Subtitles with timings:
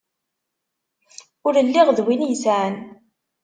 [1.47, 2.75] Ur lliɣ d win yesɛan.